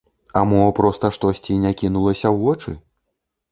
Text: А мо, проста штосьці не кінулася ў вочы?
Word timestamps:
А 0.39 0.41
мо, 0.53 0.61
проста 0.79 1.11
штосьці 1.17 1.59
не 1.67 1.73
кінулася 1.83 2.25
ў 2.25 2.35
вочы? 2.47 2.69